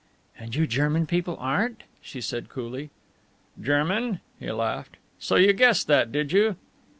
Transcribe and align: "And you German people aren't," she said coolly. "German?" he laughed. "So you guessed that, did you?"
"And 0.35 0.55
you 0.55 0.65
German 0.65 1.05
people 1.05 1.37
aren't," 1.39 1.83
she 2.01 2.21
said 2.21 2.49
coolly. 2.49 2.89
"German?" 3.61 4.19
he 4.39 4.51
laughed. 4.51 4.97
"So 5.19 5.35
you 5.35 5.53
guessed 5.53 5.85
that, 5.85 6.11
did 6.11 6.31
you?" 6.31 6.55